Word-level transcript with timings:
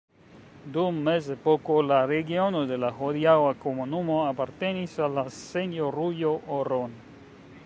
Dum 0.77 0.95
mezepoko 1.07 1.75
la 1.89 1.99
regiono 2.13 2.63
de 2.73 2.81
la 2.85 2.91
hodiaŭa 3.01 3.53
komunumo 3.67 4.19
apartenis 4.33 5.01
al 5.09 5.17
la 5.21 5.29
Senjorujo 5.41 6.37
Oron. 6.61 7.03